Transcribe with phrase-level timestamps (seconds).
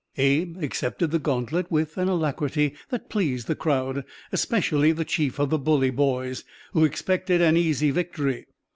[0.17, 5.51] Abe accepted the gauntlet with an alacrity that pleased the crowd, especially the chief of
[5.51, 6.43] the bully "Boys,"
[6.73, 8.47] who expected an easy victory.